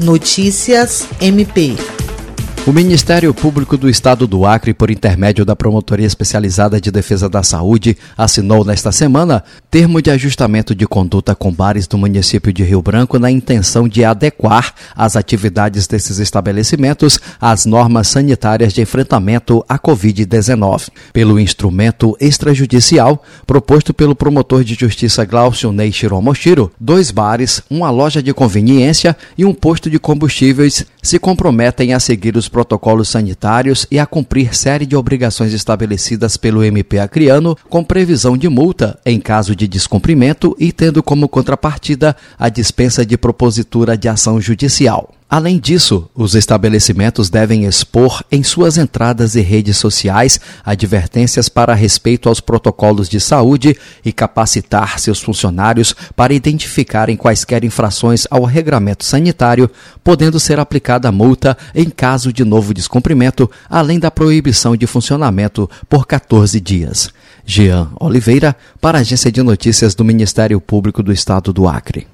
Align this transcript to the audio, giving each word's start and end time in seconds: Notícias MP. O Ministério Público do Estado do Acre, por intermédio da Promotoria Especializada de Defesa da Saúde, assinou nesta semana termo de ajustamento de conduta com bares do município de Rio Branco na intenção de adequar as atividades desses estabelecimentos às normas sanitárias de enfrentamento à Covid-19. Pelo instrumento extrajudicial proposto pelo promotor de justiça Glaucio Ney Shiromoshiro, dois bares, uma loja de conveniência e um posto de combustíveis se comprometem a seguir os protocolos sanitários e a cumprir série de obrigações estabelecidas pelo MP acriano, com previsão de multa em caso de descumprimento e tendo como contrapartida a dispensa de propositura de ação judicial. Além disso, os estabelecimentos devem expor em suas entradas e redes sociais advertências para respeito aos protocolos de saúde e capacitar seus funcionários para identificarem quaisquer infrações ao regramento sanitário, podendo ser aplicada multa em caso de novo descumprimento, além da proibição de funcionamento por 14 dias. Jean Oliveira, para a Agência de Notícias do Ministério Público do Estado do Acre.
Notícias 0.00 1.06
MP. 1.20 1.76
O 2.70 2.72
Ministério 2.72 3.34
Público 3.34 3.76
do 3.76 3.90
Estado 3.90 4.28
do 4.28 4.46
Acre, 4.46 4.72
por 4.72 4.92
intermédio 4.92 5.44
da 5.44 5.56
Promotoria 5.56 6.06
Especializada 6.06 6.80
de 6.80 6.92
Defesa 6.92 7.28
da 7.28 7.42
Saúde, 7.42 7.98
assinou 8.16 8.64
nesta 8.64 8.92
semana 8.92 9.42
termo 9.68 10.00
de 10.00 10.08
ajustamento 10.08 10.72
de 10.72 10.86
conduta 10.86 11.34
com 11.34 11.52
bares 11.52 11.88
do 11.88 11.98
município 11.98 12.52
de 12.52 12.62
Rio 12.62 12.80
Branco 12.80 13.18
na 13.18 13.28
intenção 13.28 13.88
de 13.88 14.04
adequar 14.04 14.72
as 14.94 15.16
atividades 15.16 15.88
desses 15.88 16.20
estabelecimentos 16.20 17.18
às 17.40 17.66
normas 17.66 18.06
sanitárias 18.06 18.72
de 18.72 18.80
enfrentamento 18.80 19.64
à 19.68 19.76
Covid-19. 19.76 20.90
Pelo 21.12 21.40
instrumento 21.40 22.16
extrajudicial 22.20 23.24
proposto 23.48 23.92
pelo 23.92 24.14
promotor 24.14 24.62
de 24.62 24.74
justiça 24.74 25.24
Glaucio 25.24 25.72
Ney 25.72 25.90
Shiromoshiro, 25.90 26.70
dois 26.78 27.10
bares, 27.10 27.64
uma 27.68 27.90
loja 27.90 28.22
de 28.22 28.32
conveniência 28.32 29.16
e 29.36 29.44
um 29.44 29.52
posto 29.52 29.90
de 29.90 29.98
combustíveis 29.98 30.86
se 31.02 31.18
comprometem 31.18 31.94
a 31.94 32.00
seguir 32.00 32.36
os 32.36 32.48
protocolos 32.48 33.08
sanitários 33.08 33.86
e 33.90 33.98
a 33.98 34.06
cumprir 34.06 34.54
série 34.54 34.86
de 34.86 34.96
obrigações 34.96 35.52
estabelecidas 35.52 36.36
pelo 36.36 36.64
MP 36.64 36.98
acriano, 36.98 37.56
com 37.68 37.84
previsão 37.84 38.36
de 38.36 38.48
multa 38.48 38.98
em 39.04 39.20
caso 39.20 39.54
de 39.54 39.66
descumprimento 39.66 40.56
e 40.58 40.72
tendo 40.72 41.02
como 41.02 41.28
contrapartida 41.28 42.16
a 42.38 42.48
dispensa 42.48 43.04
de 43.04 43.16
propositura 43.16 43.96
de 43.96 44.08
ação 44.08 44.40
judicial. 44.40 45.19
Além 45.30 45.60
disso, 45.60 46.10
os 46.12 46.34
estabelecimentos 46.34 47.30
devem 47.30 47.64
expor 47.64 48.24
em 48.32 48.42
suas 48.42 48.76
entradas 48.76 49.36
e 49.36 49.40
redes 49.40 49.76
sociais 49.76 50.40
advertências 50.64 51.48
para 51.48 51.72
respeito 51.72 52.28
aos 52.28 52.40
protocolos 52.40 53.08
de 53.08 53.20
saúde 53.20 53.76
e 54.04 54.12
capacitar 54.12 54.98
seus 54.98 55.20
funcionários 55.20 55.94
para 56.16 56.34
identificarem 56.34 57.16
quaisquer 57.16 57.62
infrações 57.62 58.26
ao 58.28 58.42
regramento 58.42 59.04
sanitário, 59.04 59.70
podendo 60.02 60.40
ser 60.40 60.58
aplicada 60.58 61.12
multa 61.12 61.56
em 61.76 61.88
caso 61.88 62.32
de 62.32 62.44
novo 62.44 62.74
descumprimento, 62.74 63.48
além 63.68 64.00
da 64.00 64.10
proibição 64.10 64.76
de 64.76 64.88
funcionamento 64.88 65.70
por 65.88 66.08
14 66.08 66.60
dias. 66.60 67.08
Jean 67.46 67.88
Oliveira, 68.00 68.56
para 68.80 68.98
a 68.98 69.00
Agência 69.02 69.30
de 69.30 69.44
Notícias 69.44 69.94
do 69.94 70.04
Ministério 70.04 70.60
Público 70.60 71.04
do 71.04 71.12
Estado 71.12 71.52
do 71.52 71.68
Acre. 71.68 72.08